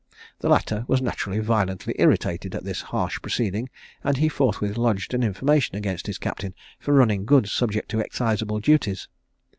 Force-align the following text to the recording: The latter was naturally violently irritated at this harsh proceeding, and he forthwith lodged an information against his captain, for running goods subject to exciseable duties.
The 0.39 0.49
latter 0.49 0.83
was 0.87 0.99
naturally 0.99 1.37
violently 1.37 1.93
irritated 1.99 2.55
at 2.55 2.63
this 2.63 2.81
harsh 2.81 3.21
proceeding, 3.21 3.69
and 4.03 4.17
he 4.17 4.29
forthwith 4.29 4.75
lodged 4.75 5.13
an 5.13 5.21
information 5.21 5.75
against 5.75 6.07
his 6.07 6.17
captain, 6.17 6.55
for 6.79 6.91
running 6.91 7.23
goods 7.23 7.51
subject 7.51 7.87
to 7.89 7.97
exciseable 7.99 8.59
duties. 8.63 9.07